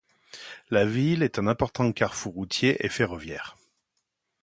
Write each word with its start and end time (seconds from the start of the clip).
La 0.71 0.83
ville 0.83 1.21
est 1.21 1.37
un 1.37 1.45
important 1.45 1.91
carrefour 1.91 2.33
routier 2.33 2.83
et 2.83 2.89
ferroviaire. 2.89 3.55